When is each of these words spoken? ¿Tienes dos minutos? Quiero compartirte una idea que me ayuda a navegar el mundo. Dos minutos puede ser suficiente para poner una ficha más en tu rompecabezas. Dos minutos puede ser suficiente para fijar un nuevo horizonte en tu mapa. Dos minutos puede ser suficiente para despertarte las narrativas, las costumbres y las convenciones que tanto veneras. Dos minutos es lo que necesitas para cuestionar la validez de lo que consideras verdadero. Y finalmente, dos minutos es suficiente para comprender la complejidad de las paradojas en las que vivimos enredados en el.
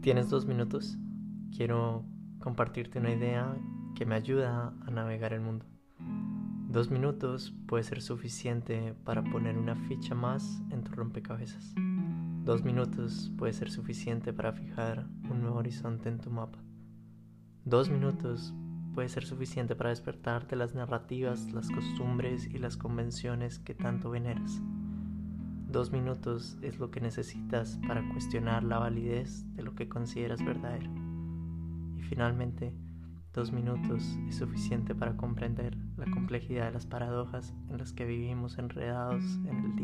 ¿Tienes 0.00 0.30
dos 0.30 0.46
minutos? 0.46 0.96
Quiero 1.54 2.06
compartirte 2.38 2.98
una 2.98 3.12
idea 3.12 3.54
que 3.94 4.06
me 4.06 4.14
ayuda 4.14 4.72
a 4.80 4.90
navegar 4.90 5.34
el 5.34 5.42
mundo. 5.42 5.66
Dos 6.70 6.90
minutos 6.90 7.54
puede 7.66 7.84
ser 7.84 8.00
suficiente 8.00 8.94
para 9.04 9.22
poner 9.22 9.58
una 9.58 9.76
ficha 9.76 10.14
más 10.14 10.62
en 10.70 10.84
tu 10.84 10.92
rompecabezas. 10.92 11.74
Dos 12.44 12.64
minutos 12.64 13.30
puede 13.36 13.52
ser 13.52 13.70
suficiente 13.70 14.32
para 14.32 14.54
fijar 14.54 15.06
un 15.30 15.42
nuevo 15.42 15.58
horizonte 15.58 16.08
en 16.08 16.18
tu 16.18 16.30
mapa. 16.30 16.58
Dos 17.66 17.90
minutos 17.90 18.54
puede 18.94 19.10
ser 19.10 19.26
suficiente 19.26 19.76
para 19.76 19.90
despertarte 19.90 20.56
las 20.56 20.74
narrativas, 20.74 21.52
las 21.52 21.68
costumbres 21.68 22.46
y 22.46 22.56
las 22.56 22.78
convenciones 22.78 23.58
que 23.58 23.74
tanto 23.74 24.08
veneras. 24.08 24.62
Dos 25.70 25.92
minutos 25.92 26.58
es 26.62 26.80
lo 26.80 26.90
que 26.90 27.00
necesitas 27.00 27.78
para 27.86 28.02
cuestionar 28.08 28.64
la 28.64 28.80
validez 28.80 29.44
de 29.54 29.62
lo 29.62 29.76
que 29.76 29.88
consideras 29.88 30.44
verdadero. 30.44 30.90
Y 31.96 32.02
finalmente, 32.02 32.74
dos 33.32 33.52
minutos 33.52 34.18
es 34.28 34.34
suficiente 34.34 34.96
para 34.96 35.16
comprender 35.16 35.76
la 35.96 36.10
complejidad 36.10 36.66
de 36.66 36.72
las 36.72 36.86
paradojas 36.86 37.54
en 37.68 37.78
las 37.78 37.92
que 37.92 38.04
vivimos 38.04 38.58
enredados 38.58 39.22
en 39.46 39.64
el. 39.64 39.79